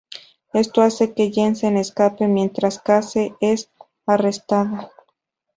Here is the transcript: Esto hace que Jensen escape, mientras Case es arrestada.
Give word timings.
Esto 0.53 0.81
hace 0.81 1.13
que 1.13 1.29
Jensen 1.29 1.77
escape, 1.77 2.27
mientras 2.27 2.79
Case 2.81 3.35
es 3.39 3.69
arrestada. 4.07 4.91